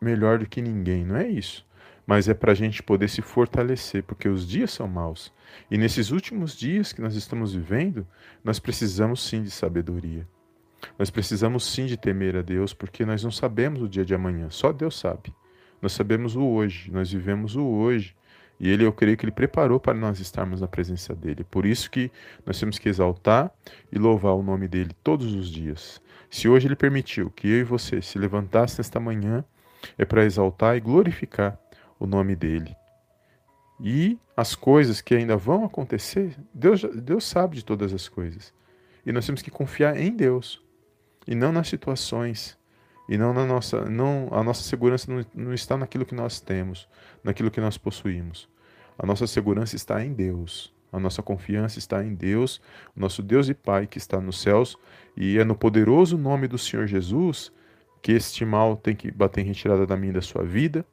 melhor 0.00 0.38
do 0.38 0.46
que 0.46 0.62
ninguém, 0.62 1.04
não 1.04 1.16
é 1.16 1.26
isso. 1.26 1.66
Mas 2.06 2.28
é 2.28 2.34
para 2.34 2.52
a 2.52 2.54
gente 2.54 2.80
poder 2.80 3.08
se 3.08 3.22
fortalecer, 3.22 4.04
porque 4.04 4.28
os 4.28 4.46
dias 4.46 4.70
são 4.70 4.86
maus. 4.86 5.32
E 5.68 5.76
nesses 5.76 6.12
últimos 6.12 6.56
dias 6.56 6.92
que 6.92 7.02
nós 7.02 7.16
estamos 7.16 7.52
vivendo, 7.52 8.06
nós 8.44 8.60
precisamos 8.60 9.20
sim 9.20 9.42
de 9.42 9.50
sabedoria. 9.50 10.24
Nós 10.98 11.10
precisamos 11.10 11.64
sim 11.64 11.86
de 11.86 11.96
temer 11.96 12.36
a 12.36 12.42
Deus, 12.42 12.72
porque 12.72 13.04
nós 13.04 13.22
não 13.22 13.30
sabemos 13.30 13.82
o 13.82 13.88
dia 13.88 14.04
de 14.04 14.14
amanhã, 14.14 14.48
só 14.50 14.72
Deus 14.72 14.98
sabe. 14.98 15.32
Nós 15.80 15.92
sabemos 15.92 16.36
o 16.36 16.44
hoje, 16.44 16.90
nós 16.90 17.10
vivemos 17.10 17.56
o 17.56 17.64
hoje 17.64 18.14
E 18.62 18.68
ele, 18.68 18.84
eu 18.84 18.92
creio 18.92 19.16
que 19.16 19.24
ele 19.24 19.32
preparou 19.32 19.80
para 19.80 19.94
nós 19.94 20.20
estarmos 20.20 20.60
na 20.60 20.68
presença 20.68 21.14
dele. 21.14 21.42
Por 21.44 21.64
isso 21.64 21.90
que 21.90 22.12
nós 22.44 22.60
temos 22.60 22.78
que 22.78 22.90
exaltar 22.90 23.50
e 23.90 23.98
louvar 23.98 24.34
o 24.34 24.42
nome 24.42 24.68
dele 24.68 24.90
todos 25.02 25.34
os 25.34 25.48
dias. 25.50 26.00
Se 26.28 26.46
hoje 26.46 26.68
ele 26.68 26.76
permitiu 26.76 27.30
que 27.30 27.48
eu 27.48 27.60
e 27.60 27.64
você 27.64 28.02
se 28.02 28.18
levantasse 28.18 28.78
nesta 28.78 29.00
manhã, 29.00 29.42
é 29.96 30.04
para 30.04 30.26
exaltar 30.26 30.76
e 30.76 30.80
glorificar 30.80 31.58
o 31.98 32.06
nome 32.06 32.36
dele. 32.36 32.76
E 33.80 34.18
as 34.36 34.54
coisas 34.54 35.00
que 35.00 35.14
ainda 35.14 35.38
vão 35.38 35.64
acontecer, 35.64 36.36
Deus, 36.52 36.82
Deus 36.82 37.24
sabe 37.24 37.56
de 37.56 37.64
todas 37.64 37.94
as 37.94 38.10
coisas. 38.10 38.52
E 39.06 39.10
nós 39.10 39.24
temos 39.24 39.40
que 39.40 39.50
confiar 39.50 39.98
em 39.98 40.14
Deus 40.14 40.62
e 41.26 41.34
não 41.34 41.52
nas 41.52 41.68
situações 41.68 42.58
e 43.08 43.18
não 43.18 43.34
na 43.34 43.44
nossa 43.44 43.84
não 43.86 44.28
a 44.30 44.42
nossa 44.42 44.62
segurança 44.62 45.12
não, 45.12 45.24
não 45.34 45.52
está 45.52 45.76
naquilo 45.76 46.06
que 46.06 46.14
nós 46.14 46.40
temos, 46.40 46.88
naquilo 47.24 47.50
que 47.50 47.60
nós 47.60 47.76
possuímos. 47.76 48.48
A 48.98 49.06
nossa 49.06 49.26
segurança 49.26 49.76
está 49.76 50.04
em 50.04 50.12
Deus. 50.12 50.72
A 50.92 50.98
nossa 50.98 51.22
confiança 51.22 51.78
está 51.78 52.04
em 52.04 52.14
Deus, 52.14 52.60
nosso 52.96 53.22
Deus 53.22 53.48
e 53.48 53.54
Pai 53.54 53.86
que 53.86 53.96
está 53.96 54.20
nos 54.20 54.40
céus, 54.42 54.76
e 55.16 55.38
é 55.38 55.44
no 55.44 55.54
poderoso 55.54 56.18
nome 56.18 56.48
do 56.48 56.58
Senhor 56.58 56.86
Jesus 56.86 57.52
que 58.02 58.12
este 58.12 58.44
mal 58.44 58.76
tem 58.76 58.96
que 58.96 59.10
bater 59.10 59.42
em 59.42 59.44
retirada 59.44 59.86
da 59.86 59.96
minha 59.96 60.10
e 60.10 60.14
da 60.14 60.22
sua 60.22 60.42
vida, 60.42 60.84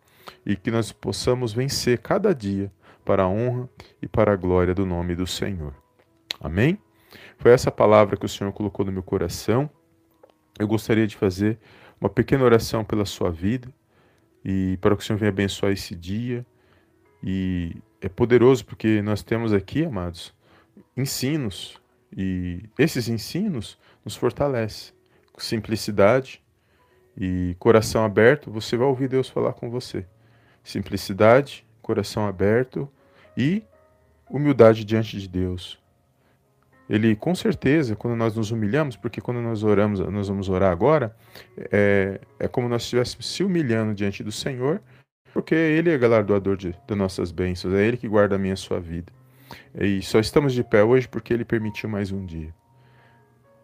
e 0.45 0.55
que 0.55 0.69
nós 0.69 0.91
possamos 0.91 1.53
vencer 1.53 1.99
cada 1.99 2.33
dia 2.33 2.71
para 3.05 3.23
a 3.23 3.27
honra 3.27 3.69
e 4.01 4.07
para 4.07 4.33
a 4.33 4.35
glória 4.35 4.75
do 4.75 4.85
nome 4.85 5.15
do 5.15 5.25
Senhor. 5.25 5.73
Amém? 6.39 6.77
Foi 7.37 7.51
essa 7.51 7.71
palavra 7.71 8.17
que 8.17 8.25
o 8.25 8.29
Senhor 8.29 8.51
colocou 8.51 8.85
no 8.85 8.91
meu 8.91 9.03
coração. 9.03 9.69
Eu 10.59 10.67
gostaria 10.67 11.05
de 11.05 11.15
fazer 11.15 11.59
uma 11.99 12.09
pequena 12.09 12.43
oração 12.43 12.83
pela 12.83 13.05
sua 13.05 13.31
vida 13.31 13.67
e 14.43 14.77
para 14.81 14.95
que 14.95 15.03
o 15.03 15.05
Senhor 15.05 15.19
venha 15.19 15.29
abençoar 15.29 15.71
esse 15.71 15.95
dia. 15.95 16.45
E 17.23 17.75
é 18.01 18.07
poderoso 18.07 18.65
porque 18.65 19.01
nós 19.01 19.21
temos 19.23 19.53
aqui, 19.53 19.85
amados, 19.85 20.33
ensinos 20.95 21.79
e 22.15 22.63
esses 22.77 23.07
ensinos 23.07 23.77
nos 24.03 24.15
fortalecem. 24.15 24.93
Com 25.33 25.41
simplicidade 25.41 26.41
e 27.15 27.55
coração 27.59 28.03
aberto, 28.03 28.51
você 28.51 28.77
vai 28.77 28.87
ouvir 28.87 29.07
Deus 29.07 29.29
falar 29.29 29.53
com 29.53 29.69
você. 29.69 30.05
Simplicidade, 30.63 31.65
coração 31.81 32.27
aberto 32.27 32.89
e 33.35 33.63
humildade 34.29 34.83
diante 34.83 35.19
de 35.19 35.27
Deus. 35.27 35.79
Ele, 36.89 37.15
com 37.15 37.35
certeza, 37.35 37.95
quando 37.95 38.15
nós 38.15 38.35
nos 38.35 38.51
humilhamos, 38.51 38.95
porque 38.95 39.19
quando 39.19 39.41
nós 39.41 39.63
oramos, 39.63 39.99
nós 39.99 40.27
vamos 40.29 40.47
orar 40.47 40.71
agora, 40.71 41.15
é, 41.71 42.21
é 42.39 42.47
como 42.47 42.69
nós 42.69 42.83
estivéssemos 42.83 43.29
se 43.29 43.43
humilhando 43.43 43.93
diante 43.93 44.23
do 44.23 44.31
Senhor, 44.31 44.81
porque 45.33 45.53
Ele 45.53 45.89
é 45.89 45.97
galardoador 45.97 46.55
de, 46.55 46.73
de 46.87 46.95
nossas 46.95 47.31
bênçãos, 47.31 47.73
é 47.73 47.85
Ele 47.85 47.97
que 47.97 48.07
guarda 48.07 48.35
a 48.35 48.37
minha 48.37 48.51
e 48.51 48.53
a 48.53 48.57
sua 48.57 48.79
vida. 48.79 49.11
E 49.79 50.01
só 50.01 50.19
estamos 50.19 50.53
de 50.53 50.63
pé 50.63 50.83
hoje 50.83 51.07
porque 51.07 51.33
Ele 51.33 51.43
permitiu 51.43 51.89
mais 51.89 52.11
um 52.11 52.25
dia. 52.25 52.53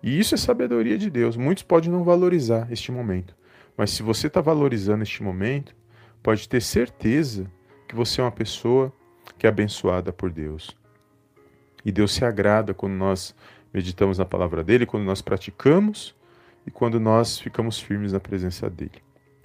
E 0.01 0.19
isso 0.19 0.35
é 0.35 0.37
sabedoria 0.37 0.97
de 0.97 1.09
Deus. 1.09 1.37
Muitos 1.37 1.63
podem 1.63 1.89
não 1.89 2.03
valorizar 2.03 2.69
este 2.71 2.91
momento, 2.91 3.33
mas 3.77 3.91
se 3.91 4.03
você 4.03 4.27
está 4.27 4.41
valorizando 4.41 5.01
este 5.01 5.23
momento, 5.23 5.73
pode 6.21 6.47
ter 6.47 6.61
certeza 6.61 7.49
que 7.87 7.95
você 7.95 8.19
é 8.19 8.23
uma 8.23 8.31
pessoa 8.31 8.91
que 9.37 9.47
é 9.47 9.49
abençoada 9.49 10.11
por 10.11 10.29
Deus. 10.29 10.75
E 11.85 11.91
Deus 11.91 12.13
se 12.13 12.23
agrada 12.23 12.73
quando 12.73 12.93
nós 12.93 13.35
meditamos 13.73 14.17
na 14.17 14.25
palavra 14.25 14.63
dele, 14.63 14.85
quando 14.85 15.03
nós 15.03 15.21
praticamos 15.21 16.15
e 16.65 16.71
quando 16.71 16.99
nós 16.99 17.39
ficamos 17.39 17.79
firmes 17.79 18.13
na 18.13 18.19
presença 18.19 18.69
dele. 18.69 19.01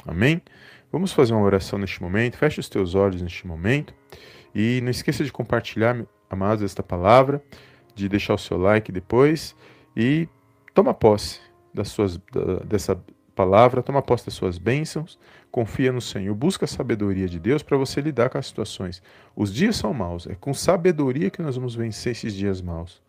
Amém? 0.06 0.40
Vamos 0.90 1.12
fazer 1.12 1.34
uma 1.34 1.42
oração 1.42 1.78
neste 1.78 2.00
momento. 2.00 2.36
Feche 2.36 2.60
os 2.60 2.68
teus 2.68 2.94
olhos 2.94 3.20
neste 3.20 3.46
momento 3.46 3.92
e 4.54 4.80
não 4.82 4.90
esqueça 4.90 5.24
de 5.24 5.32
compartilhar, 5.32 5.96
amados, 6.30 6.64
esta 6.64 6.82
palavra, 6.82 7.42
de 7.94 8.08
deixar 8.08 8.34
o 8.34 8.38
seu 8.38 8.56
like 8.56 8.90
depois 8.92 9.54
e 9.96 10.28
toma 10.72 10.94
posse 10.94 11.40
das 11.74 11.88
suas, 11.88 12.16
da, 12.16 12.60
dessa 12.64 13.02
palavra, 13.38 13.84
toma 13.84 14.02
posse 14.02 14.24
das 14.24 14.34
suas 14.34 14.58
bênçãos, 14.58 15.16
confia 15.48 15.92
no 15.92 16.00
Senhor, 16.00 16.34
busca 16.34 16.64
a 16.64 16.68
sabedoria 16.68 17.28
de 17.28 17.38
Deus 17.38 17.62
para 17.62 17.76
você 17.76 18.00
lidar 18.00 18.28
com 18.30 18.36
as 18.36 18.48
situações. 18.48 19.00
Os 19.36 19.54
dias 19.54 19.76
são 19.76 19.94
maus, 19.94 20.26
é 20.26 20.34
com 20.34 20.52
sabedoria 20.52 21.30
que 21.30 21.40
nós 21.40 21.54
vamos 21.54 21.76
vencer 21.76 22.10
esses 22.10 22.34
dias 22.34 22.60
maus. 22.60 23.00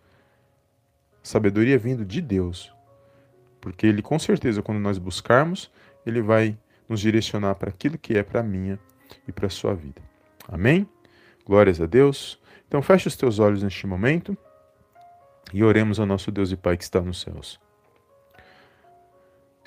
Sabedoria 1.24 1.80
vindo 1.80 2.06
de 2.06 2.22
Deus, 2.22 2.72
porque 3.60 3.88
Ele 3.88 4.04
com 4.04 4.20
certeza, 4.20 4.62
quando 4.62 4.78
nós 4.78 5.00
buscarmos, 5.00 5.72
Ele 6.06 6.22
vai 6.22 6.56
nos 6.88 7.00
direcionar 7.00 7.56
para 7.56 7.70
aquilo 7.70 7.98
que 7.98 8.16
é 8.16 8.22
para 8.22 8.42
a 8.42 8.44
minha 8.44 8.80
e 9.28 9.32
para 9.32 9.48
a 9.48 9.50
sua 9.50 9.74
vida. 9.74 10.00
Amém? 10.48 10.88
Glórias 11.44 11.82
a 11.82 11.88
Deus. 11.88 12.40
Então 12.68 12.84
feche 12.84 13.08
os 13.08 13.18
teus 13.18 13.40
olhos 13.40 13.64
neste 13.64 13.88
momento 13.88 14.38
e 15.52 15.64
oremos 15.64 16.00
ao 16.00 16.06
nosso 16.06 16.32
Deus 16.32 16.52
e 16.52 16.56
Pai 16.56 16.78
que 16.78 16.84
está 16.84 17.02
nos 17.02 17.20
céus. 17.20 17.60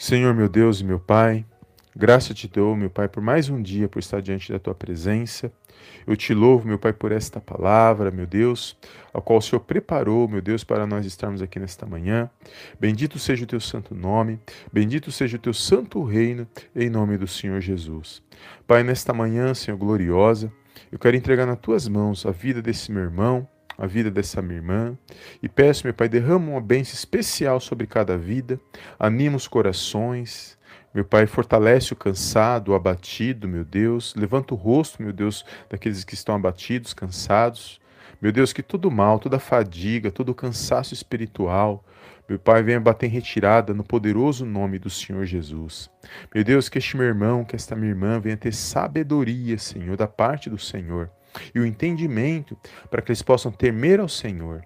Senhor 0.02 0.34
meu 0.34 0.48
Deus 0.48 0.80
e 0.80 0.84
meu 0.84 0.98
Pai, 0.98 1.46
graça 1.94 2.34
te 2.34 2.48
dou, 2.48 2.74
meu 2.74 2.90
Pai, 2.90 3.06
por 3.06 3.22
mais 3.22 3.48
um 3.48 3.62
dia, 3.62 3.88
por 3.88 4.00
estar 4.00 4.20
diante 4.20 4.50
da 4.50 4.58
tua 4.58 4.74
presença. 4.74 5.52
Eu 6.04 6.16
te 6.16 6.34
louvo, 6.34 6.66
meu 6.66 6.76
Pai, 6.76 6.92
por 6.92 7.12
esta 7.12 7.40
palavra, 7.40 8.10
meu 8.10 8.26
Deus, 8.26 8.76
a 9.14 9.20
qual 9.20 9.38
o 9.38 9.40
Senhor 9.40 9.60
preparou, 9.60 10.26
meu 10.26 10.42
Deus, 10.42 10.64
para 10.64 10.88
nós 10.88 11.06
estarmos 11.06 11.40
aqui 11.40 11.60
nesta 11.60 11.86
manhã. 11.86 12.28
Bendito 12.80 13.16
seja 13.16 13.44
o 13.44 13.46
teu 13.46 13.60
santo 13.60 13.94
nome, 13.94 14.40
bendito 14.72 15.12
seja 15.12 15.36
o 15.36 15.40
teu 15.40 15.54
santo 15.54 16.02
reino, 16.02 16.48
em 16.74 16.90
nome 16.90 17.16
do 17.16 17.28
Senhor 17.28 17.60
Jesus. 17.60 18.20
Pai, 18.66 18.82
nesta 18.82 19.12
manhã, 19.12 19.54
Senhor 19.54 19.76
gloriosa, 19.76 20.52
eu 20.90 20.98
quero 20.98 21.16
entregar 21.16 21.46
nas 21.46 21.60
tuas 21.60 21.86
mãos 21.86 22.26
a 22.26 22.32
vida 22.32 22.60
desse 22.60 22.90
meu 22.90 23.04
irmão, 23.04 23.46
a 23.82 23.86
vida 23.88 24.12
dessa 24.12 24.40
minha 24.40 24.58
irmã. 24.58 24.96
E 25.42 25.48
peço, 25.48 25.84
meu 25.84 25.92
Pai, 25.92 26.08
derrama 26.08 26.52
uma 26.52 26.60
bênção 26.60 26.94
especial 26.94 27.58
sobre 27.58 27.84
cada 27.84 28.16
vida, 28.16 28.60
anima 28.96 29.36
os 29.36 29.48
corações. 29.48 30.56
Meu 30.94 31.04
Pai, 31.04 31.26
fortalece 31.26 31.92
o 31.92 31.96
cansado, 31.96 32.68
o 32.68 32.74
abatido, 32.76 33.48
meu 33.48 33.64
Deus. 33.64 34.14
Levanta 34.14 34.54
o 34.54 34.56
rosto, 34.56 35.02
meu 35.02 35.12
Deus, 35.12 35.44
daqueles 35.68 36.04
que 36.04 36.14
estão 36.14 36.36
abatidos, 36.36 36.94
cansados. 36.94 37.80
Meu 38.20 38.30
Deus, 38.30 38.52
que 38.52 38.62
todo 38.62 38.88
mal, 38.88 39.18
toda 39.18 39.40
fadiga, 39.40 40.12
todo 40.12 40.32
cansaço 40.32 40.94
espiritual, 40.94 41.84
meu 42.28 42.38
Pai, 42.38 42.62
venha 42.62 42.78
bater 42.78 43.06
em 43.06 43.10
retirada 43.10 43.74
no 43.74 43.82
poderoso 43.82 44.46
nome 44.46 44.78
do 44.78 44.88
Senhor 44.88 45.26
Jesus. 45.26 45.90
Meu 46.32 46.44
Deus, 46.44 46.68
que 46.68 46.78
este 46.78 46.96
meu 46.96 47.06
irmão, 47.06 47.44
que 47.44 47.56
esta 47.56 47.74
minha 47.74 47.90
irmã 47.90 48.20
venha 48.20 48.36
ter 48.36 48.54
sabedoria, 48.54 49.58
Senhor, 49.58 49.96
da 49.96 50.06
parte 50.06 50.48
do 50.48 50.56
Senhor 50.56 51.10
e 51.54 51.60
o 51.60 51.66
entendimento 51.66 52.56
para 52.90 53.02
que 53.02 53.10
eles 53.10 53.22
possam 53.22 53.50
temer 53.50 54.00
ao 54.00 54.08
Senhor, 54.08 54.62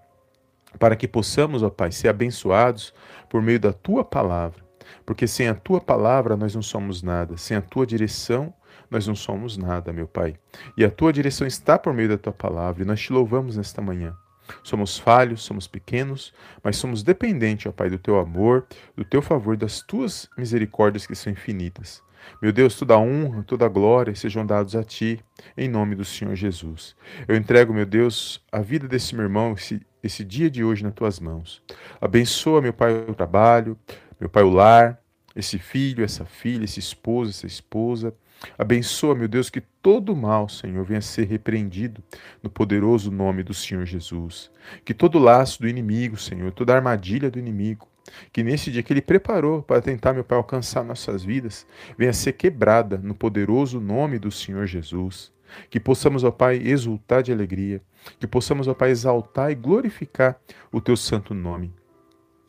para 0.78 0.96
que 0.96 1.08
possamos, 1.08 1.62
ó 1.62 1.70
Pai, 1.70 1.92
ser 1.92 2.08
abençoados 2.08 2.94
por 3.28 3.40
meio 3.42 3.60
da 3.60 3.72
tua 3.72 4.04
palavra, 4.04 4.64
porque 5.04 5.26
sem 5.26 5.48
a 5.48 5.54
tua 5.54 5.80
palavra 5.80 6.36
nós 6.36 6.54
não 6.54 6.62
somos 6.62 7.02
nada, 7.02 7.36
sem 7.36 7.56
a 7.56 7.62
tua 7.62 7.86
direção 7.86 8.52
nós 8.90 9.06
não 9.06 9.14
somos 9.14 9.56
nada, 9.56 9.92
meu 9.92 10.06
Pai. 10.06 10.36
E 10.76 10.84
a 10.84 10.90
tua 10.90 11.12
direção 11.12 11.46
está 11.46 11.78
por 11.78 11.92
meio 11.92 12.08
da 12.08 12.18
tua 12.18 12.32
palavra, 12.32 12.82
e 12.82 12.86
nós 12.86 13.00
te 13.00 13.12
louvamos 13.12 13.56
nesta 13.56 13.82
manhã. 13.82 14.14
Somos 14.62 14.96
falhos, 14.96 15.42
somos 15.42 15.66
pequenos, 15.66 16.32
mas 16.62 16.76
somos 16.76 17.02
dependentes, 17.02 17.66
ó 17.66 17.72
Pai, 17.72 17.90
do 17.90 17.98
teu 17.98 18.18
amor, 18.18 18.66
do 18.96 19.04
teu 19.04 19.20
favor, 19.20 19.56
das 19.56 19.80
tuas 19.80 20.28
misericórdias 20.38 21.06
que 21.06 21.14
são 21.14 21.32
infinitas. 21.32 22.02
Meu 22.40 22.52
Deus, 22.52 22.76
toda 22.76 22.98
honra, 22.98 23.42
toda 23.42 23.68
glória 23.68 24.14
sejam 24.14 24.44
dados 24.44 24.76
a 24.76 24.82
Ti, 24.82 25.20
em 25.56 25.68
nome 25.68 25.94
do 25.94 26.04
Senhor 26.04 26.34
Jesus. 26.34 26.94
Eu 27.26 27.36
entrego, 27.36 27.72
meu 27.72 27.86
Deus, 27.86 28.44
a 28.52 28.60
vida 28.60 28.86
desse 28.86 29.14
meu 29.14 29.24
irmão, 29.24 29.54
esse, 29.54 29.80
esse 30.02 30.24
dia 30.24 30.50
de 30.50 30.62
hoje 30.62 30.82
nas 30.82 30.94
Tuas 30.94 31.18
mãos. 31.18 31.62
Abençoa, 32.00 32.60
meu 32.60 32.72
Pai, 32.72 32.92
o 33.08 33.14
trabalho, 33.14 33.78
meu 34.20 34.28
Pai, 34.28 34.42
o 34.42 34.50
lar, 34.50 35.00
esse 35.34 35.58
filho, 35.58 36.04
essa 36.04 36.24
filha, 36.24 36.64
esse 36.64 36.80
esposo, 36.80 37.30
essa 37.30 37.46
esposa. 37.46 38.14
Abençoa, 38.58 39.14
meu 39.14 39.28
Deus, 39.28 39.50
que 39.50 39.60
todo 39.60 40.14
mal, 40.14 40.48
Senhor, 40.48 40.84
venha 40.84 40.98
a 40.98 41.02
ser 41.02 41.26
repreendido 41.26 42.02
no 42.42 42.50
poderoso 42.50 43.10
nome 43.10 43.42
do 43.42 43.54
Senhor 43.54 43.84
Jesus. 43.84 44.50
Que 44.84 44.92
todo 44.92 45.18
laço 45.18 45.60
do 45.60 45.68
inimigo, 45.68 46.16
Senhor, 46.16 46.52
toda 46.52 46.74
armadilha 46.74 47.30
do 47.30 47.38
inimigo, 47.38 47.88
que 48.32 48.42
nesse 48.42 48.70
dia 48.70 48.82
que 48.82 48.92
Ele 48.92 49.00
preparou 49.00 49.62
para 49.62 49.80
tentar, 49.80 50.12
meu 50.12 50.24
Pai, 50.24 50.38
alcançar 50.38 50.84
nossas 50.84 51.24
vidas, 51.24 51.66
venha 51.96 52.12
ser 52.12 52.32
quebrada 52.32 52.98
no 52.98 53.14
poderoso 53.14 53.80
nome 53.80 54.18
do 54.18 54.30
Senhor 54.30 54.66
Jesus. 54.66 55.32
Que 55.70 55.78
possamos, 55.78 56.24
ó 56.24 56.30
Pai, 56.30 56.56
exultar 56.56 57.22
de 57.22 57.32
alegria, 57.32 57.80
que 58.18 58.26
possamos, 58.26 58.68
ó 58.68 58.74
Pai, 58.74 58.90
exaltar 58.90 59.50
e 59.50 59.54
glorificar 59.54 60.38
o 60.72 60.80
Teu 60.80 60.96
santo 60.96 61.34
nome. 61.34 61.72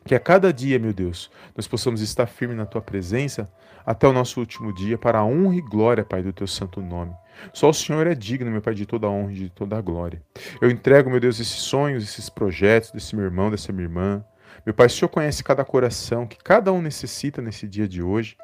Que 0.04 0.14
a 0.14 0.20
cada 0.20 0.52
dia, 0.52 0.78
meu 0.78 0.92
Deus, 0.92 1.30
nós 1.54 1.68
possamos 1.68 2.00
estar 2.00 2.26
firmes 2.26 2.56
na 2.56 2.66
Tua 2.66 2.80
presença 2.80 3.50
até 3.84 4.06
o 4.06 4.12
nosso 4.12 4.40
último 4.40 4.72
dia, 4.72 4.98
para 4.98 5.18
a 5.18 5.24
honra 5.24 5.56
e 5.56 5.60
glória, 5.60 6.04
Pai, 6.04 6.22
do 6.22 6.32
Teu 6.32 6.46
santo 6.46 6.80
nome. 6.80 7.12
Só 7.52 7.70
o 7.70 7.74
Senhor 7.74 8.06
é 8.06 8.14
digno, 8.14 8.50
meu 8.50 8.60
Pai, 8.60 8.74
de 8.74 8.84
toda 8.84 9.06
a 9.06 9.10
honra 9.10 9.32
e 9.32 9.36
de 9.36 9.50
toda 9.50 9.78
a 9.78 9.80
glória. 9.80 10.22
Eu 10.60 10.70
entrego, 10.70 11.10
meu 11.10 11.20
Deus, 11.20 11.40
esses 11.40 11.60
sonhos, 11.60 12.02
esses 12.02 12.28
projetos 12.28 12.90
desse 12.90 13.14
meu 13.14 13.24
irmão, 13.24 13.50
dessa 13.50 13.72
minha 13.72 13.84
irmã, 13.84 14.24
meu 14.64 14.74
Pai, 14.74 14.86
o 14.86 14.90
Senhor 14.90 15.08
conhece 15.08 15.42
cada 15.42 15.64
coração 15.64 16.26
que 16.26 16.36
cada 16.36 16.72
um 16.72 16.82
necessita 16.82 17.40
nesse 17.40 17.66
dia 17.66 17.88
de 17.88 18.02
hoje. 18.02 18.36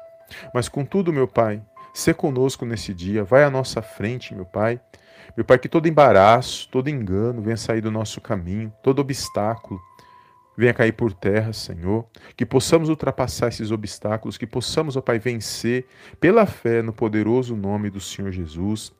Mas 0.53 0.67
contudo, 0.67 1.13
meu 1.13 1.27
Pai, 1.27 1.61
se 1.93 2.13
conosco 2.13 2.65
nesse 2.65 2.93
dia, 2.93 3.23
vai 3.23 3.43
à 3.43 3.49
nossa 3.49 3.81
frente, 3.81 4.33
meu 4.33 4.45
Pai. 4.45 4.79
Meu 5.35 5.45
Pai, 5.45 5.59
que 5.59 5.69
todo 5.69 5.87
embaraço, 5.87 6.69
todo 6.69 6.89
engano 6.89 7.41
venha 7.41 7.57
sair 7.57 7.81
do 7.81 7.91
nosso 7.91 8.21
caminho, 8.21 8.73
todo 8.81 8.99
obstáculo 8.99 9.79
venha 10.57 10.73
cair 10.73 10.93
por 10.93 11.13
terra, 11.13 11.53
Senhor. 11.53 12.05
Que 12.35 12.45
possamos 12.45 12.89
ultrapassar 12.89 13.49
esses 13.49 13.71
obstáculos, 13.71 14.37
que 14.37 14.47
possamos, 14.47 14.95
ó 14.95 15.01
Pai, 15.01 15.19
vencer 15.19 15.85
pela 16.19 16.45
fé 16.45 16.81
no 16.81 16.93
poderoso 16.93 17.55
nome 17.55 17.89
do 17.89 17.99
Senhor 17.99 18.31
Jesus. 18.31 18.93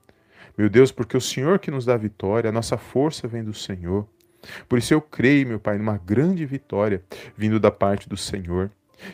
Meu 0.58 0.70
Deus, 0.70 0.92
porque 0.92 1.18
o 1.18 1.22
Senhor 1.22 1.60
que 1.60 1.72
nos 1.72 1.86
dá 1.86 1.98
vitória, 1.98 2.50
a 2.50 2.54
nossa 2.54 2.78
força 2.78 3.28
vem 3.28 3.44
do 3.44 3.54
Senhor. 3.54 4.08
Por 4.68 4.80
isso 4.80 4.94
eu 4.94 5.02
creio, 5.02 5.48
meu 5.48 5.60
Pai, 5.60 5.78
numa 5.78 5.98
grande 5.98 6.46
vitória 6.46 7.04
vindo 7.38 7.60
da 7.60 7.72
parte 7.72 8.08
do 8.10 8.18
Senhor. 8.18 8.72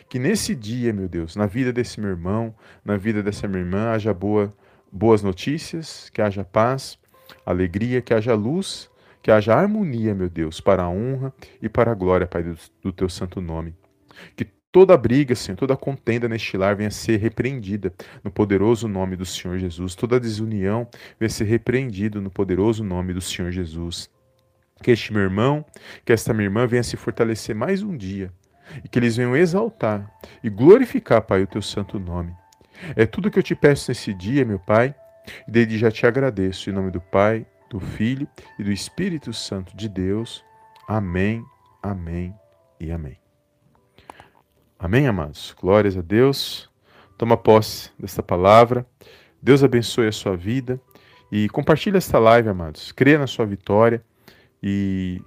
Que 0.08 0.18
nesse 0.18 0.54
dia, 0.54 0.92
meu 0.92 1.08
Deus, 1.08 1.36
na 1.36 1.46
vida 1.46 1.72
desse 1.72 2.00
meu 2.00 2.10
irmão, 2.10 2.54
na 2.84 2.96
vida 2.96 3.22
dessa 3.22 3.48
minha 3.48 3.62
irmã, 3.62 3.90
haja 3.90 4.14
boa, 4.14 4.52
boas 4.90 5.22
notícias, 5.22 6.08
que 6.10 6.22
haja 6.22 6.44
paz, 6.44 6.98
alegria, 7.44 8.00
que 8.00 8.14
haja 8.14 8.34
luz, 8.34 8.90
que 9.22 9.30
haja 9.30 9.54
harmonia, 9.54 10.14
meu 10.14 10.28
Deus, 10.28 10.60
para 10.60 10.82
a 10.82 10.88
honra 10.88 11.32
e 11.60 11.68
para 11.68 11.92
a 11.92 11.94
glória, 11.94 12.26
Pai, 12.26 12.42
do, 12.42 12.56
do 12.82 12.92
teu 12.92 13.08
santo 13.08 13.40
nome. 13.40 13.74
Que 14.36 14.46
toda 14.70 14.96
briga, 14.96 15.34
Senhor, 15.34 15.56
toda 15.56 15.76
contenda 15.76 16.28
neste 16.28 16.56
lar 16.56 16.74
venha 16.74 16.90
ser 16.90 17.18
repreendida 17.18 17.92
no 18.24 18.30
poderoso 18.30 18.88
nome 18.88 19.16
do 19.16 19.26
Senhor 19.26 19.58
Jesus. 19.58 19.94
Toda 19.94 20.18
desunião 20.18 20.88
venha 21.20 21.28
ser 21.28 21.44
repreendida 21.44 22.20
no 22.20 22.30
poderoso 22.30 22.82
nome 22.82 23.12
do 23.12 23.20
Senhor 23.20 23.52
Jesus. 23.52 24.10
Que 24.82 24.90
este 24.90 25.12
meu 25.12 25.22
irmão, 25.22 25.64
que 26.04 26.12
esta 26.12 26.34
minha 26.34 26.46
irmã 26.46 26.66
venha 26.66 26.82
se 26.82 26.96
fortalecer 26.96 27.54
mais 27.54 27.82
um 27.82 27.96
dia 27.96 28.32
e 28.84 28.88
que 28.88 28.98
eles 28.98 29.16
venham 29.16 29.36
exaltar 29.36 30.10
e 30.42 30.50
glorificar, 30.50 31.22
Pai, 31.22 31.42
o 31.42 31.46
teu 31.46 31.62
santo 31.62 31.98
nome. 31.98 32.34
É 32.96 33.06
tudo 33.06 33.30
que 33.30 33.38
eu 33.38 33.42
te 33.42 33.54
peço 33.54 33.90
nesse 33.90 34.12
dia, 34.12 34.44
meu 34.44 34.58
Pai, 34.58 34.94
e 35.46 35.50
desde 35.50 35.78
já 35.78 35.90
te 35.90 36.06
agradeço. 36.06 36.68
Em 36.68 36.72
nome 36.72 36.90
do 36.90 37.00
Pai, 37.00 37.46
do 37.70 37.78
Filho 37.78 38.26
e 38.58 38.64
do 38.64 38.72
Espírito 38.72 39.32
Santo 39.32 39.76
de 39.76 39.88
Deus. 39.88 40.44
Amém, 40.88 41.44
amém 41.82 42.34
e 42.80 42.90
amém. 42.90 43.18
Amém, 44.78 45.06
amados? 45.06 45.54
Glórias 45.58 45.96
a 45.96 46.00
Deus. 46.02 46.68
Toma 47.16 47.36
posse 47.36 47.90
desta 47.98 48.22
palavra. 48.22 48.84
Deus 49.40 49.62
abençoe 49.62 50.08
a 50.08 50.12
sua 50.12 50.36
vida. 50.36 50.80
E 51.30 51.48
compartilhe 51.48 51.96
esta 51.96 52.18
live, 52.18 52.48
amados. 52.48 52.90
Creia 52.90 53.18
na 53.18 53.28
sua 53.28 53.46
vitória. 53.46 54.04
E 54.62 55.20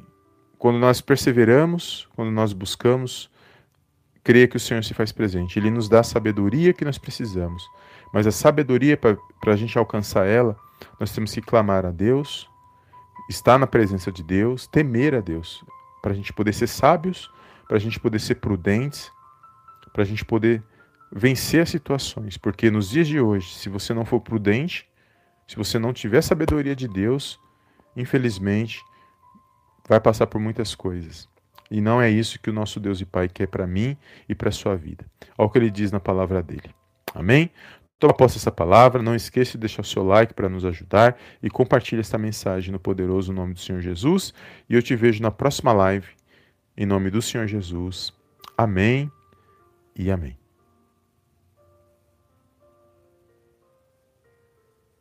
quando 0.58 0.80
nós 0.80 1.02
perseveramos, 1.02 2.08
quando 2.16 2.32
nós 2.32 2.54
buscamos, 2.54 3.30
creia 4.24 4.48
que 4.48 4.58
o 4.58 4.60
Senhor 4.60 4.84
se 4.84 4.94
faz 4.94 5.12
presente. 5.12 5.60
Ele 5.60 5.70
nos 5.70 5.88
dá 5.88 6.00
a 6.00 6.04
sabedoria 6.04 6.74
que 6.74 6.86
nós 6.86 6.98
precisamos. 6.98 7.64
Mas 8.14 8.26
a 8.26 8.32
sabedoria, 8.32 8.98
para 8.98 9.18
a 9.54 9.56
gente 9.56 9.78
alcançar 9.78 10.26
ela, 10.26 10.56
nós 11.00 11.12
temos 11.12 11.34
que 11.34 11.42
clamar 11.42 11.86
a 11.86 11.92
Deus, 11.92 12.50
estar 13.30 13.60
na 13.60 13.68
presença 13.68 14.12
de 14.12 14.24
Deus, 14.24 14.68
temer 14.68 15.14
a 15.14 15.20
Deus, 15.20 15.64
para 16.02 16.12
a 16.12 16.16
gente 16.16 16.32
poder 16.34 16.54
ser 16.54 16.68
sábios, 16.68 17.30
para 17.68 17.78
a 17.78 17.80
gente 17.80 18.00
poder 18.00 18.20
ser 18.20 18.36
prudentes, 18.36 19.12
para 19.94 20.04
a 20.04 20.06
gente 20.06 20.24
poder 20.24 20.64
vencer 21.12 21.62
as 21.62 21.70
situações. 21.70 22.38
Porque 22.38 22.72
nos 22.72 22.90
dias 22.90 23.08
de 23.08 23.20
hoje, 23.20 23.54
se 23.54 23.70
você 23.70 23.94
não 23.94 24.06
for 24.06 24.22
prudente, 24.22 24.88
se 25.48 25.56
você 25.56 25.78
não 25.78 25.94
tiver 25.94 26.22
sabedoria 26.22 26.76
de 26.76 26.88
Deus, 26.88 27.40
infelizmente, 27.96 28.82
vai 29.88 30.00
passar 30.00 30.28
por 30.28 30.40
muitas 30.40 30.76
coisas. 30.76 31.28
E 31.70 31.82
não 31.82 32.02
é 32.02 32.10
isso 32.10 32.40
que 32.40 32.50
o 32.50 32.54
nosso 32.54 32.80
Deus 32.80 33.02
e 33.02 33.06
Pai 33.06 33.28
quer 33.28 33.48
para 33.48 33.66
mim 33.66 33.98
e 34.30 34.36
para 34.36 34.50
a 34.50 34.52
sua 34.52 34.76
vida. 34.76 35.06
Olha 35.38 35.48
o 35.48 35.50
que 35.50 35.58
ele 35.58 35.72
diz 35.72 35.92
na 35.92 36.00
palavra 36.00 36.42
dele. 36.42 36.70
Amém? 37.14 37.50
Toma 37.98 38.14
posse 38.14 38.38
essa 38.38 38.52
palavra, 38.52 39.02
não 39.02 39.16
esqueça 39.16 39.54
de 39.54 39.60
deixar 39.60 39.82
o 39.82 39.86
seu 39.86 40.04
like 40.04 40.34
para 40.34 40.50
nos 40.50 40.66
ajudar 40.66 41.18
e 41.42 41.50
compartilhe 41.50 42.02
esta 42.02 42.18
mensagem 42.18 42.72
no 42.72 42.80
poderoso 42.80 43.32
nome 43.32 43.54
do 43.54 43.60
Senhor 43.60 43.82
Jesus. 43.82 44.34
E 44.70 44.76
eu 44.76 44.82
te 44.82 44.96
vejo 44.96 45.24
na 45.24 45.32
próxima 45.32 45.72
live, 45.72 46.08
em 46.76 46.86
nome 46.86 47.10
do 47.10 47.22
Senhor 47.22 47.48
Jesus. 47.48 48.14
Amém 48.58 49.10
e 49.96 50.12
amém. 50.12 50.45